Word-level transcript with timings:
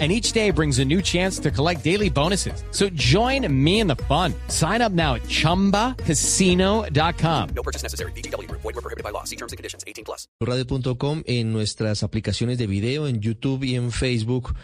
And 0.00 0.10
each 0.10 0.32
day 0.32 0.50
brings 0.50 0.80
a 0.80 0.84
new 0.84 1.00
chance 1.00 1.38
to 1.38 1.52
collect 1.52 1.84
daily 1.84 2.10
bonuses. 2.10 2.64
So 2.72 2.88
join 2.94 3.46
me 3.48 3.78
in 3.78 3.86
the 3.86 3.94
fun. 4.08 4.34
Sign 4.48 4.82
up 4.82 4.90
now 4.90 5.14
at 5.14 5.22
chumbacasino.com. 5.28 7.48
No 7.54 7.62
purchase 7.62 7.84
necessary. 7.84 8.10
BGW. 8.16 8.50
Void 8.50 8.64
were 8.64 8.72
prohibited 8.72 9.04
by 9.04 9.10
law. 9.10 9.22
See 9.22 9.36
terms 9.36 9.52
and 9.52 9.56
conditions. 9.56 9.84
18 9.86 10.04
plus. 10.04 10.26
Radio.com 10.40 11.22
en 11.26 11.52
nuestras 11.52 12.02
aplicaciones 12.02 12.58
de 12.58 12.66
video, 12.66 13.06
en 13.06 13.20
YouTube 13.20 13.62
y 13.62 13.76
en 13.76 13.92
Facebook. 13.92 14.56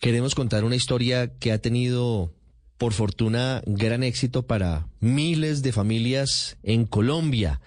Queremos 0.00 0.34
contar 0.34 0.64
una 0.64 0.76
historia 0.76 1.34
que 1.38 1.52
ha 1.52 1.58
tenido, 1.58 2.32
por 2.78 2.94
fortuna, 2.94 3.60
gran 3.66 4.02
éxito 4.02 4.46
para 4.46 4.88
miles 5.00 5.60
de 5.62 5.72
familias 5.72 6.56
en 6.62 6.86
Colombia 6.86 7.60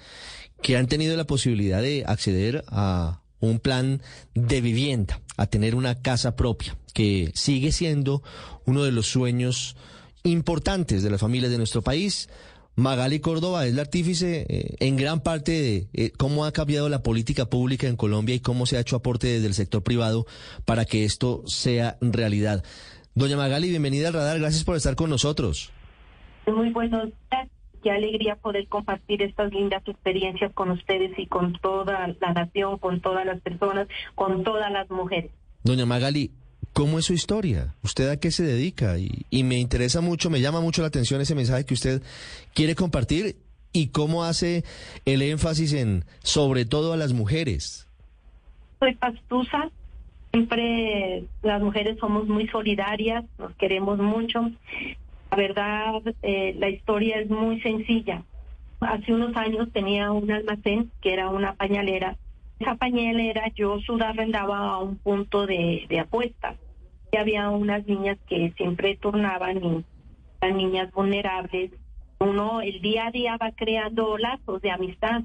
que 0.62 0.78
han 0.78 0.88
tenido 0.88 1.18
la 1.18 1.26
posibilidad 1.26 1.82
de 1.82 2.04
acceder 2.06 2.64
a 2.68 3.22
un 3.40 3.60
plan 3.60 4.02
de 4.36 4.62
vivienda, 4.62 5.20
a 5.36 5.48
tener 5.48 5.76
una 5.76 6.02
casa 6.02 6.36
propia, 6.36 6.78
que 6.94 7.32
sigue 7.36 7.72
siendo 7.72 8.24
uno 8.66 8.84
de 8.84 8.92
los 8.92 9.08
sueños 9.08 9.76
importantes 10.24 11.04
de 11.04 11.10
las 11.10 11.22
familias 11.22 11.52
de 11.52 11.58
nuestro 11.58 11.82
país. 11.82 12.30
Magali 12.76 13.20
Córdoba 13.20 13.66
es 13.66 13.74
la 13.74 13.82
artífice 13.82 14.46
eh, 14.48 14.76
en 14.80 14.96
gran 14.96 15.22
parte 15.22 15.52
de 15.52 15.88
eh, 15.94 16.12
cómo 16.18 16.46
ha 16.46 16.52
cambiado 16.52 16.88
la 16.90 17.04
política 17.04 17.46
pública 17.46 17.88
en 17.88 17.98
Colombia 17.98 18.36
y 18.36 18.40
cómo 18.40 18.66
se 18.66 18.78
ha 18.78 18.80
hecho 18.80 18.96
aporte 18.96 19.28
desde 19.28 19.48
el 19.48 19.54
sector 19.54 19.84
privado 19.84 20.26
para 20.66 20.86
que 20.86 21.04
esto 21.04 21.44
sea 21.48 21.98
realidad. 22.02 22.64
Doña 23.14 23.36
Magali, 23.36 23.70
bienvenida 23.70 24.08
al 24.08 24.14
radar, 24.14 24.40
gracias 24.40 24.64
por 24.64 24.78
estar 24.78 24.96
con 24.96 25.10
nosotros. 25.10 25.72
Muy 26.48 26.70
buenos 26.72 27.10
días. 27.30 27.50
Qué 27.84 27.92
alegría 27.92 28.36
poder 28.36 28.68
compartir 28.68 29.24
estas 29.24 29.52
lindas 29.52 29.82
experiencias 29.88 30.54
con 30.54 30.70
ustedes 30.70 31.18
y 31.18 31.26
con 31.26 31.54
toda 31.54 32.16
la 32.22 32.34
nación, 32.34 32.78
con 32.78 33.02
todas 33.02 33.26
las 33.26 33.42
personas, 33.42 33.88
con 34.14 34.44
todas 34.44 34.72
las 34.72 34.90
mujeres. 34.92 35.32
Doña 35.64 35.86
Magali, 35.86 36.32
¿cómo 36.74 37.00
es 37.00 37.06
su 37.06 37.14
historia? 37.14 37.76
¿Usted 37.84 38.10
a 38.10 38.18
qué 38.18 38.32
se 38.32 38.44
dedica? 38.44 38.98
Y, 38.98 39.44
me 39.44 39.60
interesa 39.60 40.02
mucho, 40.02 40.30
me 40.30 40.42
llama 40.42 40.62
mucho 40.62 40.82
la 40.82 40.88
atención 40.88 41.22
ese 41.22 41.36
mensaje 41.36 41.66
que 41.66 41.74
usted 41.74 42.02
quiere 42.54 42.76
compartir 42.76 43.36
y 43.74 43.88
cómo 43.88 44.24
hace 44.24 44.64
el 45.06 45.22
énfasis 45.22 45.74
en, 45.74 46.06
sobre 46.24 46.66
todo 46.66 46.94
a 46.94 46.98
las 46.98 47.14
mujeres. 47.14 47.88
Soy 48.80 48.96
pastusa. 48.96 49.70
Siempre 50.32 51.26
las 51.44 51.62
mujeres 51.62 52.00
somos 52.00 52.26
muy 52.28 52.48
solidarias, 52.48 53.26
nos 53.38 53.54
queremos 53.56 54.00
mucho. 54.00 54.50
La 55.30 55.38
verdad, 55.38 56.02
eh, 56.24 56.56
la 56.58 56.70
historia 56.70 57.20
es 57.20 57.30
muy 57.30 57.60
sencilla. 57.62 58.24
Hace 58.80 59.14
unos 59.14 59.36
años 59.36 59.70
tenía 59.74 60.12
un 60.12 60.32
almacén 60.32 60.90
que 61.02 61.14
era 61.14 61.30
una 61.30 61.54
pañalera. 61.54 62.18
Esa 62.62 62.76
pañalera 62.76 63.48
yo 63.56 63.80
subarrendaba 63.80 64.70
a 64.70 64.78
un 64.78 64.98
punto 64.98 65.48
de, 65.48 65.88
de 65.90 66.00
apuestas. 66.00 66.58
Y 67.12 67.18
había 67.18 67.50
unas 67.50 67.88
niñas 67.88 68.20
que 68.28 68.54
siempre 68.56 68.98
turnaban 68.98 69.64
y 69.64 69.84
eran 70.40 70.58
niñas 70.58 70.92
vulnerables. 70.92 71.72
Uno 72.20 72.62
el 72.62 72.80
día 72.82 73.08
a 73.08 73.12
día 73.12 73.36
va 73.38 73.52
creando 73.52 74.16
lazos 74.20 74.62
de 74.62 74.70
amistad 74.70 75.24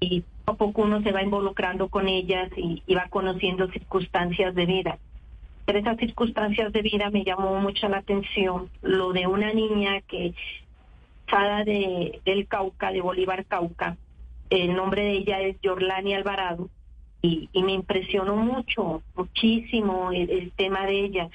y 0.00 0.24
poco 0.46 0.52
a 0.52 0.56
poco 0.56 0.82
uno 0.82 1.02
se 1.02 1.12
va 1.12 1.22
involucrando 1.22 1.88
con 1.88 2.08
ellas 2.08 2.50
y, 2.56 2.82
va 2.94 3.08
conociendo 3.10 3.70
circunstancias 3.70 4.54
de 4.54 4.64
vida. 4.64 4.98
Pero 5.66 5.80
esas 5.80 5.98
circunstancias 5.98 6.72
de 6.72 6.80
vida 6.80 7.10
me 7.10 7.24
llamó 7.24 7.60
mucho 7.60 7.90
la 7.90 7.98
atención 7.98 8.70
lo 8.80 9.12
de 9.12 9.26
una 9.26 9.52
niña 9.52 10.00
que 10.00 10.34
de 11.66 12.20
del 12.24 12.46
Cauca, 12.48 12.90
de 12.90 13.02
Bolívar 13.02 13.44
Cauca, 13.44 13.96
el 14.60 14.74
nombre 14.74 15.02
de 15.02 15.12
ella 15.12 15.40
es 15.40 15.60
Yorlani 15.62 16.14
Alvarado 16.14 16.68
y, 17.22 17.48
me 17.54 17.72
impresionó 17.72 18.36
mucho, 18.36 19.02
muchísimo 19.14 20.10
el, 20.12 20.52
tema 20.56 20.84
de 20.86 21.04
ella. 21.04 21.30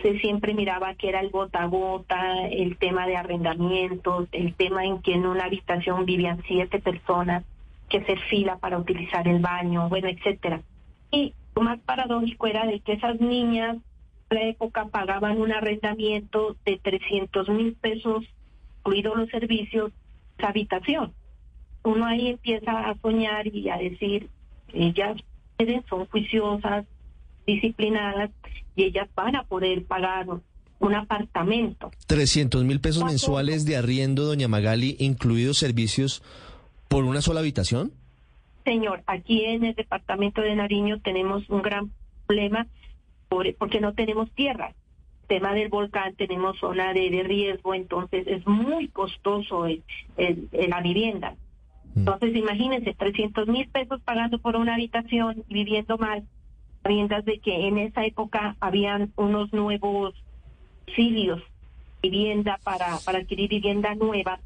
Se 0.00 0.18
siempre 0.20 0.54
miraba 0.54 0.94
que 0.94 1.08
era 1.08 1.20
el 1.20 1.30
gota 1.30 1.62
a 1.62 1.66
gota, 1.66 2.46
el 2.46 2.76
tema 2.78 3.06
de 3.06 3.16
arrendamientos, 3.16 4.28
el 4.32 4.54
tema 4.54 4.84
en 4.84 5.02
que 5.02 5.14
en 5.14 5.26
una 5.26 5.44
habitación 5.44 6.06
vivían 6.06 6.42
siete 6.46 6.78
personas, 6.78 7.44
que 7.88 7.98
hacer 7.98 8.18
fila 8.30 8.56
para 8.58 8.78
utilizar 8.78 9.26
el 9.28 9.40
baño, 9.40 9.88
bueno, 9.88 10.08
etcétera. 10.08 10.62
Y 11.10 11.34
lo 11.54 11.62
más 11.62 11.78
paradójico 11.80 12.46
era 12.46 12.66
de 12.66 12.80
que 12.80 12.94
esas 12.94 13.20
niñas 13.20 13.76
la 14.30 14.42
época 14.42 14.86
pagaban 14.86 15.40
un 15.40 15.52
arrendamiento 15.52 16.56
de 16.64 16.78
300 16.78 17.48
mil 17.48 17.74
pesos, 17.74 18.24
incluidos 18.78 19.16
los 19.16 19.28
servicios, 19.30 19.92
esa 20.38 20.48
habitación. 20.48 21.12
Uno 21.86 22.04
ahí 22.04 22.28
empieza 22.28 22.88
a 22.90 22.94
soñar 23.00 23.46
y 23.46 23.68
a 23.68 23.76
decir, 23.76 24.28
ellas 24.72 25.16
son 25.88 26.04
juiciosas, 26.06 26.84
disciplinadas, 27.46 28.30
y 28.74 28.84
ellas 28.84 29.08
van 29.14 29.36
a 29.36 29.44
poder 29.44 29.84
pagar 29.84 30.26
un 30.78 30.94
apartamento. 30.94 31.90
300 32.06 32.64
mil 32.64 32.80
pesos 32.80 33.04
mensuales 33.04 33.64
de 33.64 33.76
arriendo, 33.76 34.24
doña 34.24 34.48
Magali, 34.48 34.96
incluidos 34.98 35.58
servicios 35.58 36.22
por 36.88 37.04
una 37.04 37.22
sola 37.22 37.40
habitación. 37.40 37.92
Señor, 38.64 39.02
aquí 39.06 39.44
en 39.44 39.64
el 39.64 39.74
departamento 39.74 40.40
de 40.40 40.56
Nariño 40.56 40.98
tenemos 41.00 41.48
un 41.48 41.62
gran 41.62 41.92
problema 42.26 42.66
por- 43.28 43.54
porque 43.54 43.80
no 43.80 43.94
tenemos 43.94 44.28
tierra. 44.32 44.74
Tema 45.28 45.54
del 45.54 45.68
volcán, 45.68 46.14
tenemos 46.16 46.58
zona 46.58 46.92
de, 46.92 47.10
de 47.10 47.22
riesgo, 47.22 47.74
entonces 47.74 48.26
es 48.26 48.44
muy 48.46 48.88
costoso 48.88 49.66
el- 49.66 49.82
el- 50.16 50.48
el- 50.52 50.70
la 50.70 50.80
vivienda. 50.80 51.36
Entonces, 51.96 52.36
imagínense, 52.36 52.94
300 52.94 53.48
mil 53.48 53.68
pesos 53.68 54.00
pagando 54.02 54.38
por 54.38 54.56
una 54.56 54.74
habitación 54.74 55.44
y 55.48 55.54
viviendo 55.54 55.96
mal, 55.96 56.24
sabiendas 56.82 57.24
de 57.24 57.38
que 57.40 57.66
en 57.68 57.78
esa 57.78 58.04
época 58.04 58.56
habían 58.60 59.12
unos 59.16 59.52
nuevos 59.52 60.14
subsidios, 60.86 61.42
vivienda 62.02 62.60
para, 62.62 62.98
para 63.04 63.18
adquirir 63.18 63.48
vivienda 63.48 63.94
nueva. 63.94 64.40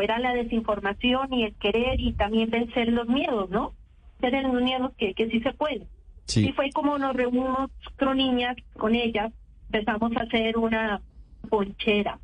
Era 0.00 0.20
la 0.20 0.32
desinformación 0.32 1.32
y 1.32 1.42
el 1.42 1.54
querer 1.56 1.98
y 1.98 2.12
también 2.12 2.50
vencer 2.50 2.88
los 2.92 3.08
miedos, 3.08 3.50
¿no? 3.50 3.72
Vencer 4.20 4.44
los 4.44 4.62
miedos 4.62 4.92
que, 4.96 5.12
que 5.14 5.28
sí 5.28 5.40
se 5.40 5.52
puede. 5.52 5.88
Y 6.36 6.52
fue 6.52 6.70
como 6.70 6.98
nos 6.98 7.16
reunimos 7.16 7.70
con 7.98 8.16
niñas, 8.16 8.56
con 8.76 8.94
ellas, 8.94 9.32
empezamos 9.72 10.12
a 10.16 10.20
hacer 10.20 10.56
una 10.56 11.00
ponchera. 11.48 12.20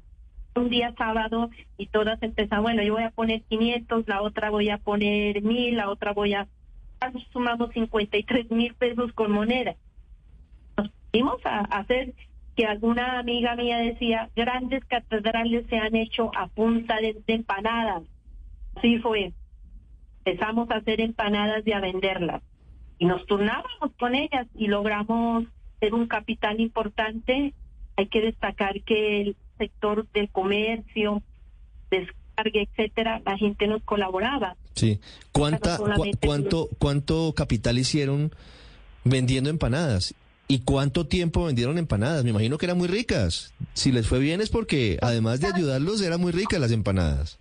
Un 0.56 0.68
día 0.68 0.94
sábado 0.96 1.50
y 1.76 1.86
todas 1.86 2.22
empezaron, 2.22 2.64
bueno, 2.64 2.82
yo 2.82 2.94
voy 2.94 3.02
a 3.02 3.10
poner 3.10 3.42
500, 3.42 4.06
la 4.06 4.22
otra 4.22 4.50
voy 4.50 4.70
a 4.70 4.78
poner 4.78 5.42
1000, 5.42 5.76
la 5.76 5.90
otra 5.90 6.12
voy 6.12 6.34
a... 6.34 6.46
Sumamos 7.32 7.70
53 7.72 8.50
mil 8.50 8.72
pesos 8.74 9.12
con 9.12 9.30
moneda. 9.30 9.74
Nos 10.76 10.90
pusimos 10.90 11.44
a 11.44 11.58
a 11.58 11.80
hacer 11.80 12.14
que 12.56 12.64
alguna 12.66 13.18
amiga 13.18 13.56
mía 13.56 13.78
decía, 13.78 14.30
grandes 14.36 14.84
catedrales 14.84 15.66
se 15.68 15.76
han 15.76 15.96
hecho 15.96 16.30
a 16.36 16.46
punta 16.46 16.96
de, 17.00 17.20
de 17.26 17.34
empanadas. 17.34 18.04
Así 18.76 18.98
fue. 19.00 19.32
Empezamos 20.24 20.70
a 20.70 20.76
hacer 20.76 21.00
empanadas 21.00 21.66
y 21.66 21.72
a 21.72 21.80
venderlas 21.80 22.42
y 22.98 23.06
nos 23.06 23.26
turnábamos 23.26 23.92
con 23.98 24.14
ellas 24.14 24.46
y 24.54 24.68
logramos 24.68 25.44
ser 25.80 25.94
un 25.94 26.06
capital 26.06 26.60
importante. 26.60 27.54
Hay 27.96 28.06
que 28.06 28.20
destacar 28.20 28.80
que 28.82 29.20
el 29.20 29.36
sector 29.58 30.06
del 30.12 30.30
comercio, 30.30 31.22
descarga, 31.90 32.60
etcétera, 32.60 33.22
la 33.24 33.36
gente 33.36 33.66
nos 33.66 33.82
colaboraba. 33.82 34.56
Sí. 34.74 35.00
¿Cuánta, 35.32 35.78
cuánto, 36.24 36.68
¿Cuánto 36.78 37.32
capital 37.34 37.78
hicieron 37.78 38.32
vendiendo 39.04 39.50
empanadas? 39.50 40.14
¿Y 40.46 40.60
cuánto 40.60 41.06
tiempo 41.06 41.44
vendieron 41.44 41.78
empanadas? 41.78 42.24
Me 42.24 42.30
imagino 42.30 42.58
que 42.58 42.66
eran 42.66 42.78
muy 42.78 42.88
ricas. 42.88 43.54
Si 43.72 43.92
les 43.92 44.06
fue 44.06 44.18
bien 44.18 44.40
es 44.40 44.50
porque, 44.50 44.98
además 45.00 45.40
de 45.40 45.48
ayudarlos, 45.48 46.02
eran 46.02 46.20
muy 46.20 46.32
ricas 46.32 46.60
las 46.60 46.70
empanadas. 46.70 47.38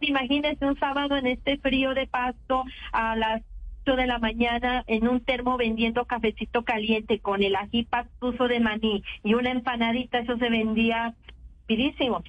Imagínense 0.00 0.64
un 0.64 0.78
sábado 0.78 1.16
en 1.16 1.26
este 1.26 1.58
frío 1.58 1.92
de 1.92 2.06
pasto 2.06 2.64
a 2.92 3.16
las 3.16 3.42
8 3.84 3.96
de 3.96 4.06
la 4.06 4.18
mañana 4.18 4.84
en 4.86 5.08
un 5.08 5.20
termo 5.20 5.56
vendiendo 5.56 6.04
cafecito 6.04 6.62
caliente 6.64 7.18
con 7.20 7.42
el 7.42 7.56
ají 7.56 7.84
pastuso 7.84 8.48
de 8.48 8.60
maní 8.60 9.02
y 9.22 9.34
una 9.34 9.50
empanadita, 9.50 10.18
eso 10.18 10.36
se 10.38 10.50
vendía 10.50 11.14
rapidísimo. 11.60 12.22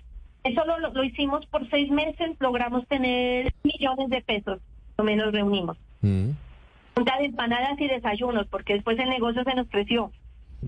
Eso 0.44 0.66
lo, 0.66 0.80
lo 0.80 1.04
hicimos 1.04 1.46
por 1.48 1.70
seis 1.70 1.90
meses, 1.92 2.36
logramos 2.40 2.88
tener 2.88 3.54
millones 3.64 4.10
de 4.10 4.22
pesos, 4.22 4.60
o 4.98 5.04
menos 5.04 5.32
reunimos. 5.32 5.78
Mm. 6.02 6.32
Junta 6.96 7.18
de 7.20 7.26
empanadas 7.26 7.80
y 7.80 7.88
desayunos, 7.88 8.48
porque 8.48 8.74
después 8.74 8.98
el 9.00 9.10
negocio 9.10 9.44
se 9.44 9.56
nos 9.56 9.68
creció. 9.70 10.12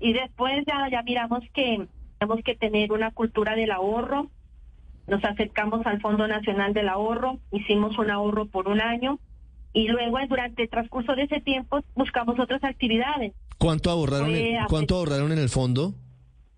Y 0.00 0.12
después 0.12 0.64
ya, 0.66 0.88
ya 0.90 1.02
miramos 1.02 1.40
que 1.52 1.86
tenemos 2.18 2.44
que 2.44 2.54
tener 2.54 2.92
una 2.92 3.10
cultura 3.10 3.54
del 3.54 3.72
ahorro. 3.72 4.28
Nos 5.06 5.22
acercamos 5.24 5.84
al 5.86 6.00
Fondo 6.00 6.26
Nacional 6.26 6.72
del 6.72 6.88
Ahorro, 6.88 7.38
hicimos 7.52 7.98
un 7.98 8.10
ahorro 8.10 8.46
por 8.46 8.68
un 8.68 8.80
año 8.80 9.18
Y 9.74 9.88
luego, 9.88 10.18
durante 10.28 10.62
el 10.62 10.70
transcurso 10.70 11.14
de 11.14 11.24
ese 11.24 11.40
tiempo, 11.40 11.80
buscamos 11.94 12.38
otras 12.38 12.62
actividades. 12.62 13.32
¿Cuánto 13.58 13.90
ahorraron, 13.90 14.34
en, 14.34 14.64
¿cuánto 14.68 14.96
ahorraron 14.96 15.32
en 15.32 15.38
el 15.38 15.48
fondo? 15.48 15.94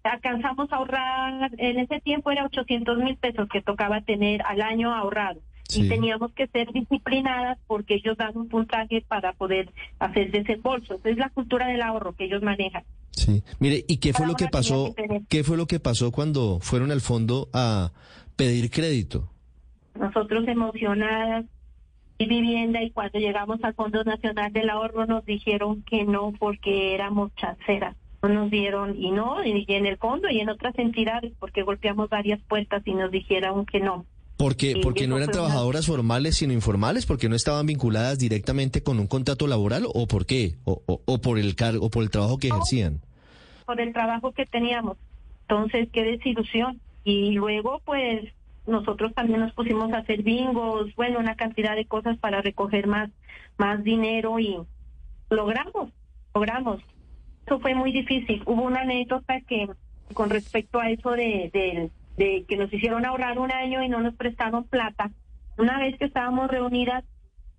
Alcanzamos 0.05 0.71
a 0.71 0.77
ahorrar, 0.77 1.51
en 1.57 1.79
ese 1.79 1.99
tiempo 2.01 2.31
era 2.31 2.45
800 2.45 2.99
mil 2.99 3.17
pesos 3.17 3.49
que 3.49 3.63
tocaba 3.63 4.03
tener 4.03 4.43
al 4.43 4.61
año 4.61 4.95
ahorrado. 4.95 5.41
Sí. 5.69 5.83
Y 5.83 5.89
teníamos 5.89 6.33
que 6.33 6.47
ser 6.47 6.71
disciplinadas 6.73 7.59
porque 7.67 7.95
ellos 7.95 8.17
dan 8.17 8.37
un 8.37 8.49
puntaje 8.49 9.05
para 9.09 9.33
poder 9.33 9.73
hacer 9.99 10.31
desembolso. 10.31 10.95
Esa 10.95 11.09
es 11.09 11.17
la 11.17 11.31
cultura 11.31 11.67
del 11.67 11.83
ahorro 11.83 12.13
que 12.13 12.27
ellos 12.27 12.43
manejan. 12.43 12.85
Sí. 13.11 13.43
Mire, 13.59 13.85
¿y 13.89 13.97
qué 13.97 14.13
fue 14.13 14.27
lo 14.27 14.35
que 14.35 14.47
pasó? 14.47 14.95
¿Qué 15.29 15.43
fue 15.43 15.57
lo 15.57 15.67
que 15.67 15.81
pasó 15.81 16.13
cuando 16.13 16.61
fueron 16.61 16.93
al 16.93 17.01
fondo 17.01 17.49
a 17.53 17.91
pedir 18.37 18.71
crédito? 18.71 19.33
nosotros 19.99 20.47
emocionadas 20.47 21.45
y 22.19 22.27
vivienda 22.27 22.83
y 22.83 22.91
cuando 22.91 23.19
llegamos 23.19 23.63
al 23.63 23.75
Fondo 23.75 24.03
Nacional 24.05 24.53
del 24.53 24.71
Ahorro 24.71 25.07
nos 25.07 25.25
dijeron 25.27 25.83
que 25.83 26.05
no 26.05 26.33
porque 26.39 26.95
éramos 26.95 27.35
chanceras. 27.37 27.97
No 28.23 28.31
nos 28.31 28.51
dieron 28.51 28.97
y 29.01 29.11
no, 29.11 29.45
y 29.45 29.65
en 29.69 29.87
el 29.87 29.99
fondo 29.99 30.29
y 30.31 30.41
en 30.41 30.49
otras 30.49 30.77
entidades 30.79 31.33
porque 31.39 31.63
golpeamos 31.63 32.09
varias 32.09 32.41
puertas 32.49 32.83
y 32.87 32.95
nos 32.95 33.11
dijeron 33.11 33.67
que 33.67 33.81
no. 33.81 34.07
Porque, 34.39 34.73
Sí, 34.75 34.81
porque 34.83 35.07
no 35.07 35.17
eran 35.17 35.29
una- 35.29 35.33
trabajadoras 35.33 35.87
formales, 35.87 36.37
sino 36.37 36.53
informales, 36.53 37.07
porque 37.07 37.29
no 37.29 37.37
estaban 37.37 37.67
vinculadas 37.67 38.19
directamente 38.19 38.83
con 38.83 38.99
un 39.01 39.07
contrato 39.07 39.47
laboral, 39.47 39.87
o 39.95 40.07
por 40.07 40.27
qué, 40.27 40.57
o, 40.65 40.83
o- 40.87 41.01
o 41.07 41.19
por 41.23 41.39
el 41.39 41.55
cargo, 41.55 41.87
o 41.87 41.91
por 41.91 42.03
el 42.03 42.11
trabajo 42.11 42.39
que 42.39 42.49
ejercían. 42.49 43.01
por 43.65 43.81
el 43.81 43.93
trabajo 43.93 44.33
que 44.33 44.45
teníamos. 44.47 44.97
Entonces, 45.49 45.89
qué 45.93 46.03
desilusión. 46.05 46.81
Y 47.05 47.33
luego, 47.33 47.81
pues, 47.85 48.33
nosotros 48.67 49.15
también 49.15 49.41
nos 49.41 49.53
pusimos 49.53 49.93
a 49.93 49.99
hacer 49.99 50.23
bingos, 50.23 50.95
bueno, 50.95 51.19
una 51.19 51.37
cantidad 51.37 51.77
de 51.77 51.87
cosas 51.87 52.19
para 52.19 52.43
recoger 52.43 52.87
más, 52.87 53.11
más 53.59 53.83
dinero 53.85 54.39
y 54.39 54.59
logramos, 55.31 55.91
logramos. 56.35 56.83
Eso 57.47 57.61
fue 57.61 57.75
muy 57.75 57.93
difícil. 57.93 58.43
Hubo 58.45 58.63
una 58.63 58.81
anécdota 58.81 59.41
que, 59.43 59.69
con 60.15 60.31
respecto 60.31 60.81
a 60.81 60.91
eso 60.91 61.11
de, 61.13 61.51
de, 61.53 61.91
de 62.17 62.45
que 62.49 62.57
nos 62.57 62.73
hicieron 62.73 63.05
ahorrar 63.07 63.39
un 63.39 63.53
año 63.53 63.83
y 63.83 63.89
no 63.89 64.01
nos 64.01 64.15
prestaron 64.15 64.65
plata. 64.65 65.11
Una 65.59 65.79
vez 65.79 65.97
que 65.99 66.07
estábamos 66.07 66.49
reunidas, 66.49 67.05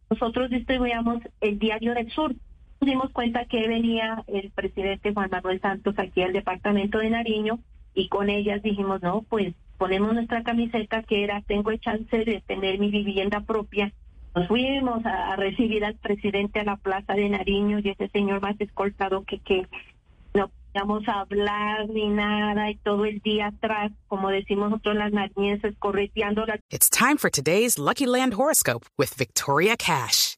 nosotros 0.09 0.49
distribuíamos 0.49 1.19
el 1.41 1.57
Diario 1.59 1.93
del 1.93 2.11
Sur. 2.11 2.35
Nos 2.79 2.89
dimos 2.89 3.11
cuenta 3.11 3.45
que 3.45 3.67
venía 3.67 4.23
el 4.27 4.51
presidente 4.51 5.13
Juan 5.13 5.29
Manuel 5.31 5.61
Santos 5.61 5.95
aquí 5.97 6.21
al 6.21 6.33
departamento 6.33 6.99
de 6.99 7.09
Nariño 7.09 7.59
y 7.93 8.07
con 8.09 8.29
ellas 8.29 8.61
dijimos, 8.61 9.01
no, 9.01 9.23
pues 9.23 9.55
ponemos 9.77 10.13
nuestra 10.13 10.43
camiseta 10.43 11.03
que 11.03 11.23
era, 11.23 11.41
tengo 11.41 11.71
el 11.71 11.79
chance 11.79 12.17
de 12.17 12.41
tener 12.45 12.79
mi 12.79 12.89
vivienda 12.89 13.41
propia. 13.41 13.93
Nos 14.35 14.47
fuimos 14.47 15.05
a, 15.05 15.33
a 15.33 15.35
recibir 15.35 15.83
al 15.83 15.95
presidente 15.95 16.59
a 16.59 16.63
la 16.63 16.77
plaza 16.77 17.13
de 17.13 17.29
Nariño 17.29 17.79
y 17.79 17.89
ese 17.89 18.07
señor 18.09 18.41
más 18.41 18.59
escoltado 18.59 19.23
que, 19.23 19.39
que 19.39 19.67
no 20.33 20.49
podíamos 20.49 21.07
hablar 21.07 21.89
ni 21.89 22.09
nada 22.09 22.69
y 22.69 22.75
todo 22.75 23.05
el 23.05 23.19
día 23.19 23.47
atrás, 23.47 23.91
como 24.07 24.29
decimos 24.29 24.69
nosotros 24.69 24.95
las 24.95 25.11
nariñenses, 25.11 25.75
correteando 25.79 26.45
la 26.45 26.59
It's 26.69 26.89
time 26.89 27.17
for 27.17 27.29
today's 27.29 27.79
Lucky 27.79 28.05
Land 28.05 28.33
horoscope 28.33 28.85
with 28.97 29.15
Victoria 29.17 29.75
Cash. 29.75 30.37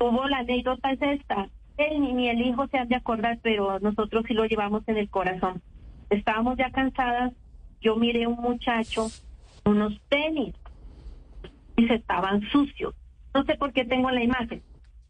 Hubo 0.00 0.28
la 0.28 0.38
anécdota 0.38 0.92
es 0.92 1.00
esta. 1.02 1.48
Él 1.76 2.00
ni, 2.00 2.28
el 2.28 2.40
hijo 2.40 2.66
se 2.68 2.78
han 2.78 2.88
de 2.88 2.96
acordar, 2.96 3.38
pero 3.42 3.78
nosotros 3.80 4.24
sí 4.28 4.34
lo 4.34 4.44
llevamos 4.44 4.82
en 4.86 4.96
el 4.96 5.08
corazón. 5.10 5.60
Estábamos 6.10 6.56
ya 6.56 6.70
cansadas. 6.70 7.32
Yo 7.80 7.96
miré 7.96 8.26
un 8.26 8.36
muchacho, 8.40 9.08
unos 9.64 10.00
tenis, 10.08 10.54
y 11.76 11.86
se 11.86 11.94
estaban 11.94 12.40
sucios. 12.50 12.94
No 13.34 13.44
sé 13.44 13.56
por 13.56 13.72
qué 13.72 13.84
tengo 13.84 14.10
la 14.10 14.22
imagen. 14.22 14.62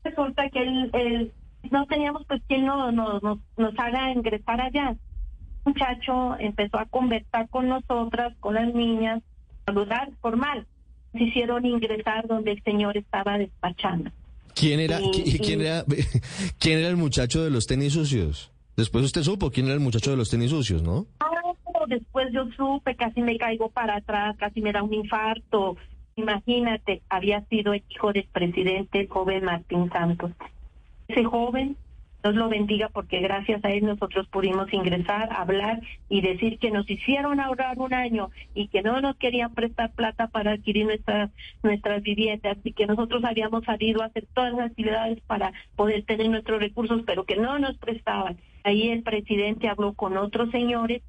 Resulta 0.02 0.48
que 0.50 0.62
él, 0.62 1.32
no 1.70 1.86
teníamos 1.86 2.24
pues 2.26 2.42
quien 2.48 2.64
no, 2.66 2.90
no- 2.92 3.20
nos 3.56 3.78
haga 3.78 4.10
ingresar 4.10 4.60
allá. 4.60 4.90
El 4.90 5.72
muchacho 5.72 6.36
empezó 6.38 6.78
a 6.78 6.86
conversar 6.86 7.48
con 7.48 7.68
nosotras, 7.68 8.34
con 8.40 8.54
las 8.54 8.72
niñas, 8.74 9.22
saludar 9.66 10.10
formal. 10.20 10.66
Nos 11.12 11.22
hicieron 11.22 11.64
ingresar 11.64 12.26
donde 12.26 12.52
el 12.52 12.62
señor 12.62 12.96
estaba 12.96 13.38
despachando. 13.38 14.10
¿Quién 14.54 14.80
era, 14.80 14.98
sí. 14.98 15.38
quién 15.38 15.60
era, 15.60 15.84
quién 16.58 16.78
era 16.78 16.88
el 16.88 16.96
muchacho 16.96 17.42
de 17.42 17.50
los 17.50 17.66
tenis 17.66 17.92
sucios? 17.92 18.52
Después 18.76 19.04
usted 19.04 19.22
supo 19.22 19.50
quién 19.50 19.66
era 19.66 19.74
el 19.74 19.80
muchacho 19.80 20.10
de 20.10 20.16
los 20.16 20.30
tenis 20.30 20.50
sucios, 20.50 20.82
¿no? 20.82 21.06
Ah, 21.20 21.30
después 21.86 22.32
yo 22.32 22.46
supe, 22.56 22.96
casi 22.96 23.22
me 23.22 23.36
caigo 23.36 23.70
para 23.70 23.96
atrás, 23.96 24.36
casi 24.38 24.60
me 24.60 24.72
da 24.72 24.82
un 24.82 24.94
infarto. 24.94 25.76
Imagínate, 26.16 27.02
había 27.08 27.44
sido 27.46 27.72
el 27.72 27.82
hijo 27.88 28.12
del 28.12 28.28
presidente, 28.32 29.00
el 29.00 29.08
joven 29.08 29.44
Martín 29.44 29.90
Santos. 29.90 30.32
Ese 31.08 31.24
joven, 31.24 31.76
Dios 32.24 32.36
lo 32.36 32.48
bendiga 32.48 32.88
porque 32.88 33.20
gracias 33.20 33.62
a 33.66 33.70
él 33.70 33.84
nosotros 33.84 34.26
pudimos 34.28 34.72
ingresar, 34.72 35.28
hablar 35.30 35.82
y 36.08 36.22
decir 36.22 36.58
que 36.58 36.70
nos 36.70 36.88
hicieron 36.88 37.38
ahorrar 37.38 37.78
un 37.78 37.92
año 37.92 38.30
y 38.54 38.68
que 38.68 38.80
no 38.80 38.98
nos 39.02 39.16
querían 39.16 39.52
prestar 39.52 39.92
plata 39.92 40.28
para 40.28 40.52
adquirir 40.52 40.86
nuestras 40.86 41.30
nuestras 41.62 42.02
viviendas 42.02 42.56
y 42.64 42.72
que 42.72 42.86
nosotros 42.86 43.24
habíamos 43.24 43.64
salido 43.64 44.00
a 44.00 44.06
hacer 44.06 44.24
todas 44.32 44.54
las 44.54 44.70
actividades 44.70 45.20
para 45.26 45.52
poder 45.76 46.02
tener 46.04 46.30
nuestros 46.30 46.60
recursos, 46.60 47.02
pero 47.04 47.24
que 47.24 47.36
no 47.36 47.58
nos 47.58 47.76
prestaban. 47.76 48.38
Ahí 48.62 48.88
el 48.88 49.02
presidente 49.02 49.68
habló 49.68 49.92
con 49.92 50.16
otros 50.16 50.50
señores 50.50 51.02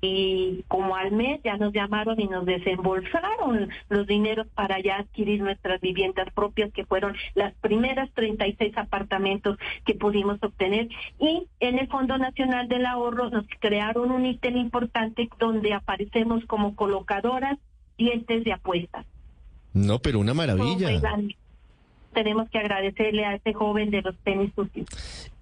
y 0.00 0.64
como 0.68 0.96
al 0.96 1.12
mes 1.12 1.40
ya 1.44 1.56
nos 1.56 1.72
llamaron 1.72 2.18
y 2.20 2.26
nos 2.26 2.46
desembolsaron 2.46 3.68
los 3.88 4.06
dineros 4.06 4.46
para 4.54 4.80
ya 4.80 4.96
adquirir 4.96 5.42
nuestras 5.42 5.80
viviendas 5.80 6.32
propias, 6.32 6.72
que 6.72 6.86
fueron 6.86 7.14
las 7.34 7.54
primeras 7.56 8.10
36 8.14 8.76
apartamentos 8.78 9.58
que 9.84 9.94
pudimos 9.94 10.42
obtener. 10.42 10.88
Y 11.18 11.46
en 11.60 11.78
el 11.78 11.88
Fondo 11.88 12.16
Nacional 12.16 12.68
del 12.68 12.86
Ahorro 12.86 13.30
nos 13.30 13.44
crearon 13.58 14.10
un 14.10 14.24
ítem 14.24 14.56
importante 14.56 15.28
donde 15.38 15.74
aparecemos 15.74 16.44
como 16.46 16.74
colocadoras 16.74 17.58
dientes 17.98 18.44
de 18.44 18.52
apuestas. 18.52 19.04
No, 19.74 19.98
pero 20.00 20.18
una 20.18 20.34
maravilla. 20.34 20.88
Tenemos 22.12 22.50
que 22.50 22.58
agradecerle 22.58 23.24
a 23.24 23.36
ese 23.36 23.52
joven 23.52 23.90
de 23.90 24.02
los 24.02 24.16
tenis 24.24 24.50
sucios. 24.56 24.88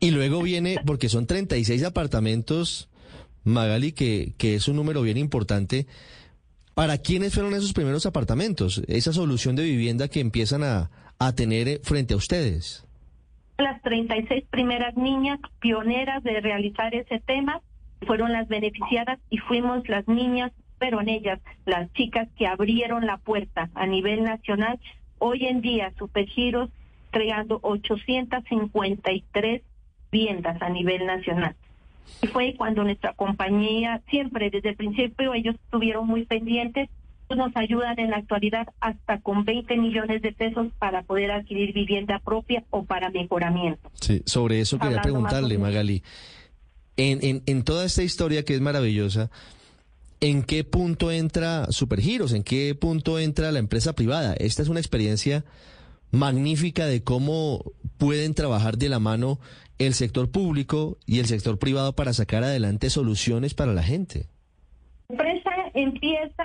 Y 0.00 0.10
luego 0.10 0.42
viene, 0.42 0.76
porque 0.84 1.08
son 1.08 1.26
36 1.26 1.82
apartamentos, 1.82 2.90
Magali, 3.48 3.92
que, 3.92 4.34
que 4.38 4.54
es 4.54 4.68
un 4.68 4.76
número 4.76 5.02
bien 5.02 5.16
importante. 5.16 5.86
¿Para 6.74 6.98
quiénes 6.98 7.34
fueron 7.34 7.54
esos 7.54 7.72
primeros 7.72 8.06
apartamentos? 8.06 8.82
Esa 8.86 9.12
solución 9.12 9.56
de 9.56 9.64
vivienda 9.64 10.08
que 10.08 10.20
empiezan 10.20 10.62
a, 10.62 10.90
a 11.18 11.34
tener 11.34 11.68
eh, 11.68 11.80
frente 11.82 12.14
a 12.14 12.16
ustedes. 12.16 12.86
Las 13.58 13.82
36 13.82 14.44
primeras 14.50 14.96
niñas 14.96 15.40
pioneras 15.60 16.22
de 16.22 16.40
realizar 16.40 16.94
ese 16.94 17.20
tema 17.20 17.60
fueron 18.06 18.32
las 18.32 18.46
beneficiadas 18.46 19.18
y 19.30 19.38
fuimos 19.38 19.88
las 19.88 20.06
niñas, 20.06 20.52
pero 20.78 21.00
en 21.00 21.08
ellas 21.08 21.40
las 21.66 21.92
chicas 21.94 22.28
que 22.36 22.46
abrieron 22.46 23.06
la 23.06 23.18
puerta 23.18 23.70
a 23.74 23.86
nivel 23.86 24.22
nacional. 24.22 24.78
Hoy 25.18 25.46
en 25.46 25.60
día, 25.60 25.92
Supergiros 25.98 26.70
entregando 27.06 27.58
853 27.62 29.62
viviendas 30.12 30.62
a 30.62 30.68
nivel 30.68 31.06
nacional. 31.06 31.56
Y 32.22 32.26
fue 32.26 32.54
cuando 32.56 32.84
nuestra 32.84 33.12
compañía, 33.14 34.02
siempre 34.10 34.50
desde 34.50 34.70
el 34.70 34.76
principio, 34.76 35.34
ellos 35.34 35.54
estuvieron 35.64 36.06
muy 36.06 36.24
pendientes, 36.24 36.88
nos 37.36 37.54
ayudan 37.56 37.98
en 37.98 38.10
la 38.10 38.16
actualidad 38.18 38.68
hasta 38.80 39.20
con 39.20 39.44
20 39.44 39.76
millones 39.76 40.22
de 40.22 40.32
pesos 40.32 40.68
para 40.78 41.02
poder 41.02 41.30
adquirir 41.30 41.74
vivienda 41.74 42.20
propia 42.20 42.64
o 42.70 42.84
para 42.84 43.10
mejoramiento. 43.10 43.90
Sí, 44.00 44.22
sobre 44.24 44.60
eso 44.60 44.78
quería 44.78 44.98
Hablando 44.98 45.02
preguntarle. 45.02 45.58
Magali. 45.58 46.02
En, 46.96 47.18
en, 47.22 47.42
en 47.46 47.62
toda 47.62 47.84
esta 47.84 48.02
historia 48.02 48.44
que 48.44 48.54
es 48.54 48.60
maravillosa, 48.60 49.30
¿en 50.20 50.42
qué 50.42 50.64
punto 50.64 51.12
entra 51.12 51.66
Supergiros? 51.70 52.32
¿En 52.32 52.42
qué 52.42 52.74
punto 52.74 53.18
entra 53.18 53.52
la 53.52 53.58
empresa 53.58 53.94
privada? 53.94 54.34
Esta 54.34 54.62
es 54.62 54.68
una 54.68 54.80
experiencia 54.80 55.44
magnífica 56.10 56.86
de 56.86 57.04
cómo 57.04 57.72
pueden 57.98 58.34
trabajar 58.34 58.78
de 58.78 58.88
la 58.88 58.98
mano 58.98 59.38
el 59.78 59.94
sector 59.94 60.30
público 60.30 60.98
y 61.06 61.20
el 61.20 61.26
sector 61.26 61.58
privado 61.58 61.94
para 61.94 62.12
sacar 62.12 62.42
adelante 62.42 62.90
soluciones 62.90 63.54
para 63.54 63.72
la 63.72 63.82
gente. 63.82 64.26
La 65.08 65.14
empresa 65.14 65.50
empieza 65.74 66.44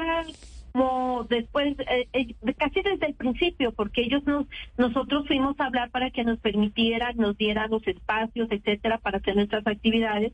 como 0.74 1.24
después, 1.29 1.75
eh, 1.88 2.07
eh, 2.13 2.36
casi 2.57 2.81
desde 2.81 3.05
el 3.05 3.13
principio, 3.13 3.72
porque 3.74 4.01
ellos 4.01 4.24
nos, 4.25 4.48
nosotros 4.77 5.27
fuimos 5.27 5.60
a 5.60 5.65
hablar 5.65 5.91
para 5.91 6.10
que 6.10 6.24
nos 6.24 6.39
permitieran, 6.39 7.15
nos 7.17 7.38
dieran 7.38 7.69
los 7.69 7.86
espacios, 7.88 8.48
etcétera, 8.50 8.98
para 8.98 9.19
hacer 9.19 9.36
nuestras 9.36 9.65
actividades. 9.67 10.33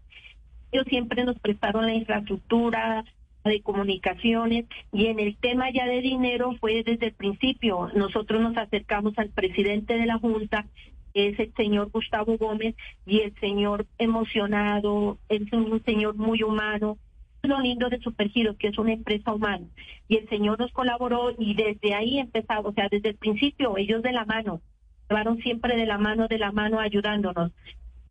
Ellos 0.71 0.85
siempre 0.88 1.25
nos 1.25 1.38
prestaron 1.39 1.85
la 1.85 1.93
infraestructura 1.93 3.03
de 3.43 3.61
comunicaciones 3.61 4.65
y 4.93 5.07
en 5.07 5.19
el 5.19 5.35
tema 5.38 5.71
ya 5.71 5.85
de 5.85 6.01
dinero 6.01 6.55
fue 6.59 6.83
desde 6.83 7.07
el 7.07 7.13
principio. 7.13 7.89
Nosotros 7.93 8.41
nos 8.41 8.55
acercamos 8.55 9.17
al 9.17 9.29
presidente 9.29 9.95
de 9.95 10.05
la 10.05 10.19
Junta, 10.19 10.65
es 11.13 11.39
el 11.39 11.53
señor 11.55 11.89
Gustavo 11.91 12.37
Gómez, 12.37 12.75
y 13.05 13.19
el 13.19 13.33
señor 13.39 13.85
emocionado, 13.97 15.17
es 15.29 15.41
un 15.53 15.81
señor 15.83 16.15
muy 16.15 16.43
humano, 16.43 16.97
lo 17.43 17.59
lindo 17.59 17.89
de 17.89 17.99
Supergiro, 17.99 18.55
que 18.57 18.67
es 18.67 18.77
una 18.77 18.93
empresa 18.93 19.33
humana. 19.33 19.65
Y 20.07 20.17
el 20.17 20.27
Señor 20.29 20.59
nos 20.59 20.71
colaboró 20.71 21.31
y 21.37 21.53
desde 21.53 21.93
ahí 21.93 22.19
empezamos, 22.19 22.65
o 22.65 22.73
sea, 22.73 22.87
desde 22.89 23.09
el 23.09 23.15
principio, 23.15 23.77
ellos 23.77 24.01
de 24.01 24.11
la 24.11 24.25
mano, 24.25 24.61
llevaron 25.09 25.37
siempre 25.39 25.75
de 25.75 25.85
la 25.85 25.97
mano, 25.97 26.27
de 26.27 26.37
la 26.37 26.51
mano, 26.51 26.79
ayudándonos 26.79 27.51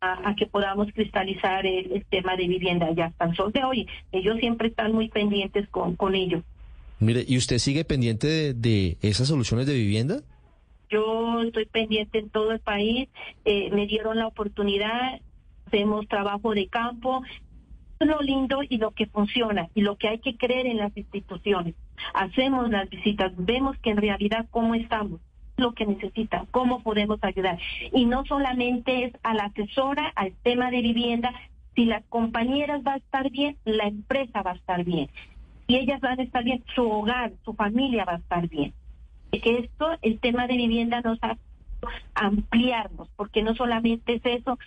a, 0.01 0.35
que 0.35 0.45
podamos 0.45 0.87
cristalizar 0.93 1.65
el, 1.65 2.05
tema 2.09 2.35
de 2.35 2.47
vivienda. 2.47 2.91
Ya 2.93 3.05
hasta 3.05 3.25
el 3.25 3.51
de 3.51 3.63
hoy, 3.63 3.87
ellos 4.11 4.37
siempre 4.39 4.69
están 4.69 4.93
muy 4.93 5.09
pendientes 5.09 5.67
con, 5.69 5.95
con 5.95 6.15
ello. 6.15 6.41
Mire, 6.99 7.23
¿y 7.27 7.37
usted 7.37 7.59
sigue 7.59 7.85
pendiente 7.85 8.53
de 8.53 8.97
esas 9.01 9.27
soluciones 9.27 9.67
de 9.67 9.73
vivienda? 9.73 10.21
Yo 10.89 11.41
estoy 11.41 11.65
pendiente 11.65 12.19
en 12.19 12.29
todo 12.29 12.51
el 12.51 12.59
país, 12.59 13.09
eh, 13.45 13.69
me 13.71 13.85
dieron 13.85 14.17
la 14.17 14.27
oportunidad, 14.27 15.19
hacemos 15.67 16.07
trabajo 16.07 16.53
de 16.53 16.67
campo, 16.67 17.21
lo 17.99 18.21
lindo 18.21 18.61
y 18.67 18.77
lo 18.77 18.91
que 18.91 19.07
funciona 19.07 19.69
y 19.75 19.81
lo 19.81 19.97
que 19.97 20.07
hay 20.07 20.19
que 20.19 20.37
creer 20.37 20.67
en 20.67 20.77
las 20.77 20.95
instituciones. 20.95 21.75
Hacemos 22.13 22.69
las 22.69 22.89
visitas, 22.89 23.33
vemos 23.37 23.77
que 23.79 23.91
en 23.91 23.97
realidad 23.97 24.47
cómo 24.51 24.73
estamos, 24.73 25.19
lo 25.57 25.73
que 25.73 25.85
necesitan, 25.85 26.45
cómo 26.51 26.81
podemos 26.81 27.19
ayudar. 27.21 27.59
Y 27.91 28.05
no 28.05 28.25
solamente 28.25 29.05
es 29.05 29.13
a 29.23 29.33
la 29.33 29.45
asesora, 29.45 30.11
al 30.15 30.33
tema 30.43 30.71
de 30.71 30.81
vivienda, 30.81 31.33
si 31.75 31.85
las 31.85 32.03
compañeras 32.05 32.81
va 32.85 32.93
a 32.93 32.97
estar 32.97 33.29
bien, 33.29 33.57
la 33.65 33.85
empresa 33.85 34.41
va 34.41 34.51
a 34.51 34.55
estar 34.55 34.83
bien. 34.83 35.09
Y 35.67 35.75
ellas 35.75 36.01
van 36.01 36.19
a 36.19 36.23
estar 36.23 36.43
bien, 36.43 36.63
su 36.73 36.89
hogar, 36.89 37.33
su 37.45 37.53
familia 37.53 38.05
va 38.05 38.13
a 38.13 38.17
estar 38.17 38.47
bien. 38.47 38.73
Que 39.31 39.59
esto, 39.59 39.97
el 40.01 40.19
tema 40.19 40.47
de 40.47 40.57
vivienda 40.57 41.01
nos 41.01 41.19
ha 41.21 41.37
ampliarnos, 42.13 43.07
porque 43.15 43.41
no 43.41 43.55
solamente 43.55 44.15
es 44.15 44.25
eso, 44.25 44.57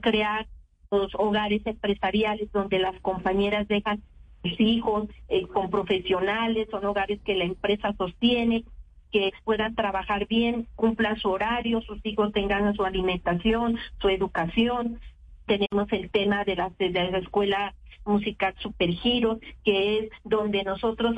crear 0.00 0.46
hogares 0.90 1.62
empresariales 1.66 2.50
donde 2.52 2.78
las 2.78 2.98
compañeras 3.00 3.66
dejan 3.68 4.02
sus 4.42 4.60
hijos 4.60 5.08
eh, 5.28 5.46
con 5.46 5.70
profesionales, 5.70 6.68
son 6.70 6.84
hogares 6.84 7.20
que 7.24 7.34
la 7.34 7.44
empresa 7.44 7.94
sostiene, 7.96 8.64
que 9.10 9.32
puedan 9.44 9.74
trabajar 9.74 10.26
bien, 10.26 10.66
cumplan 10.76 11.18
su 11.18 11.30
horario, 11.30 11.80
sus 11.82 12.04
hijos 12.04 12.32
tengan 12.32 12.74
su 12.74 12.84
alimentación, 12.84 13.78
su 14.00 14.08
educación. 14.08 15.00
Tenemos 15.46 15.92
el 15.92 16.10
tema 16.10 16.44
de 16.44 16.56
la, 16.56 16.70
de 16.78 16.90
la 16.90 17.18
escuela 17.18 17.74
musical 18.04 18.54
Supergiro, 18.58 19.38
que 19.64 19.98
es 19.98 20.10
donde 20.24 20.62
nosotros, 20.64 21.14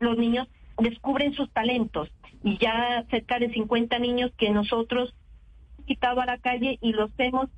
los 0.00 0.18
niños 0.18 0.48
descubren 0.78 1.34
sus 1.34 1.50
talentos 1.50 2.10
y 2.42 2.58
ya 2.58 3.04
cerca 3.10 3.38
de 3.38 3.50
50 3.52 3.98
niños 3.98 4.32
que 4.36 4.50
nosotros 4.50 5.14
quitado 5.86 6.20
a 6.20 6.26
la 6.26 6.38
calle 6.38 6.78
y 6.80 6.92
los 6.92 7.10
hemos 7.18 7.48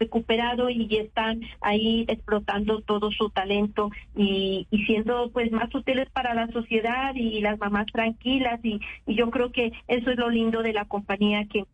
recuperado 0.00 0.70
y 0.70 0.88
están 0.96 1.42
ahí 1.60 2.06
explotando 2.08 2.80
todo 2.80 3.12
su 3.12 3.28
talento 3.28 3.90
y, 4.16 4.66
siendo 4.86 5.30
pues 5.30 5.52
más 5.52 5.72
útiles 5.74 6.08
para 6.10 6.34
la 6.34 6.48
sociedad 6.48 7.14
y 7.14 7.40
las 7.40 7.58
mamás 7.58 7.86
tranquilas 7.92 8.58
y, 8.64 8.80
yo 9.06 9.30
creo 9.30 9.52
que 9.52 9.72
eso 9.88 10.10
es 10.10 10.16
lo 10.16 10.30
lindo 10.30 10.62
de 10.62 10.72
la 10.72 10.86
compañía 10.86 11.44
que, 11.46 11.64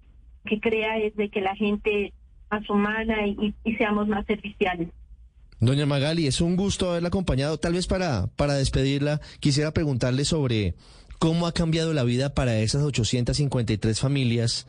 que 0.44 0.60
crea 0.60 0.98
es 0.98 1.14
de 1.14 1.28
que 1.28 1.40
la 1.40 1.54
gente 1.54 2.12
más 2.50 2.68
humana 2.68 3.26
y, 3.26 3.54
seamos 3.78 4.08
más 4.08 4.26
serviciales. 4.26 4.88
Doña 5.60 5.86
Magali, 5.86 6.26
es 6.26 6.40
un 6.40 6.56
gusto 6.56 6.90
haberla 6.90 7.08
acompañado. 7.08 7.58
Tal 7.58 7.72
vez 7.72 7.86
para, 7.86 8.26
para 8.36 8.54
despedirla, 8.54 9.20
quisiera 9.40 9.72
preguntarle 9.72 10.24
sobre 10.26 10.74
cómo 11.18 11.46
ha 11.46 11.52
cambiado 11.52 11.92
la 11.92 12.04
vida 12.04 12.34
para 12.34 12.56
esas 12.58 12.82
853 12.82 13.98
familias 14.00 14.66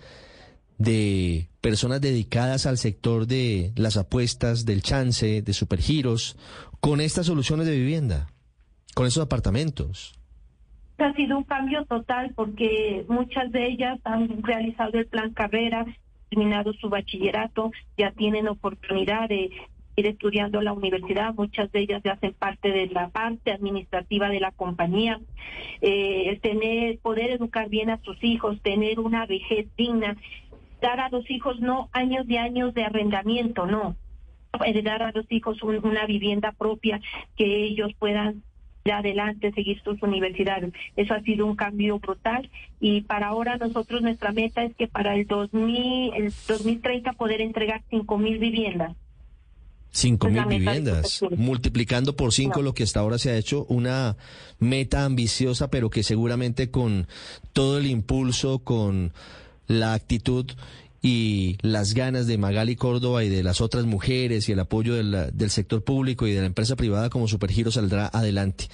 de 0.78 1.50
personas 1.62 2.02
dedicadas 2.02 2.66
al 2.66 2.78
sector 2.78 3.28
de 3.28 3.72
las 3.76 3.98
apuestas, 3.98 4.66
del 4.66 4.82
chance, 4.82 5.42
de 5.42 5.54
supergiros, 5.54 6.38
con 6.80 7.02
estas 7.02 7.26
soluciones 7.26 7.68
de 7.68 7.78
vivienda, 7.78 8.28
con 8.94 9.08
esos 9.08 9.24
apartamentos? 9.24 10.14
Ha 11.00 11.14
sido 11.14 11.38
un 11.38 11.44
cambio 11.44 11.86
total 11.86 12.34
porque 12.36 13.06
muchas 13.08 13.52
de 13.52 13.68
ellas 13.68 14.00
han 14.04 14.42
realizado 14.44 14.98
el 14.98 15.08
plan 15.08 15.32
carrera, 15.34 15.86
terminado 16.30 16.74
su 16.74 16.90
bachillerato, 16.90 17.72
ya 17.98 18.12
tienen 18.12 18.48
oportunidad 18.48 19.30
de 19.30 19.50
ir 19.98 20.06
estudiando 20.06 20.62
la 20.62 20.74
universidad, 20.74 21.34
muchas 21.34 21.72
de 21.72 21.80
ellas 21.80 22.04
ya 22.04 22.14
hacen 22.14 22.34
parte 22.34 22.72
de 22.72 22.86
la 22.88 23.10
parte 23.10 23.52
administrativa 23.52 24.30
de 24.30 24.40
la 24.40 24.52
compañía, 24.52 25.20
eh, 25.82 26.38
tener, 26.44 27.00
poder 27.00 27.32
educar 27.32 27.68
bien 27.68 27.90
a 27.90 28.00
sus 28.04 28.24
hijos, 28.24 28.62
tener 28.62 29.00
una 29.00 29.26
vejez 29.26 29.66
digna, 29.76 30.16
dar 30.82 31.00
a 31.00 31.10
los 31.10 31.30
hijos 31.32 31.60
no 31.60 31.90
años 31.94 32.26
y 32.30 32.38
años 32.38 32.76
de 32.76 32.84
arrendamiento, 32.84 33.66
no. 33.66 33.96
Heredar 34.64 35.02
a 35.02 35.12
los 35.12 35.26
hijos 35.32 35.62
una 35.64 36.06
vivienda 36.06 36.52
propia 36.52 37.02
que 37.36 37.64
ellos 37.64 37.92
puedan 37.98 38.44
ir 38.86 38.92
adelante, 38.92 39.52
seguir 39.52 39.82
sus 39.82 40.02
universidades. 40.04 40.74
Eso 40.96 41.16
ha 41.16 41.22
sido 41.22 41.48
un 41.48 41.56
cambio 41.56 41.98
brutal 41.98 42.52
y 42.80 43.02
para 43.02 43.28
ahora 43.28 43.58
nosotros 43.58 44.04
nuestra 44.04 44.32
meta 44.32 44.64
es 44.64 44.76
que 44.76 44.88
para 44.88 45.16
el, 45.16 45.26
2000, 45.26 46.14
el 46.14 46.34
2030 46.48 47.14
poder 47.14 47.42
entregar 47.42 47.82
cinco 47.90 48.20
mil 48.20 48.38
viviendas. 48.38 48.96
Cinco 49.92 50.30
mil 50.30 50.46
viviendas, 50.46 51.22
multiplicando 51.36 52.16
por 52.16 52.32
cinco 52.32 52.62
lo 52.62 52.74
que 52.74 52.84
hasta 52.84 53.00
ahora 53.00 53.18
se 53.18 53.32
ha 53.32 53.38
hecho, 53.38 53.66
una 53.68 54.16
meta 54.60 55.06
ambiciosa, 55.06 55.70
pero 55.70 55.90
que 55.90 56.04
seguramente 56.04 56.70
con 56.70 57.08
todo 57.54 57.80
el 57.80 57.88
impulso, 57.88 58.60
con 58.60 59.14
la 59.68 59.94
actitud 59.94 60.46
y 61.02 61.58
las 61.62 61.94
ganas 61.94 62.28
de 62.28 62.38
Magali 62.38 62.76
Córdoba 62.76 63.24
y 63.24 63.30
de 63.30 63.44
las 63.44 63.62
otras 63.62 63.86
mujeres 63.86 64.50
y 64.50 64.52
el 64.52 64.60
apoyo 64.60 64.96
del, 64.96 65.30
del 65.34 65.50
sector 65.50 65.84
público 65.84 66.28
y 66.28 66.34
de 66.34 66.42
la 66.42 66.48
empresa 66.48 66.76
privada 66.76 67.10
como 67.10 67.28
Supergiro 67.28 67.72
saldrá 67.72 68.08
adelante. 68.08 68.66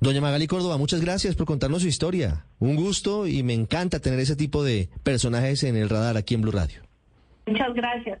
Doña 0.00 0.20
Magali 0.20 0.46
Córdoba, 0.46 0.76
muchas 0.78 1.00
gracias 1.00 1.34
por 1.34 1.46
contarnos 1.46 1.82
su 1.82 1.88
historia. 1.88 2.44
Un 2.58 2.76
gusto 2.76 3.26
y 3.26 3.42
me 3.42 3.54
encanta 3.54 4.00
tener 4.00 4.20
ese 4.20 4.36
tipo 4.36 4.62
de 4.62 4.88
personajes 5.02 5.62
en 5.64 5.76
el 5.76 5.88
radar 5.88 6.16
aquí 6.16 6.34
en 6.34 6.42
Blue 6.42 6.52
Radio. 6.52 6.82
Muchas 7.46 7.74
gracias. 7.74 8.20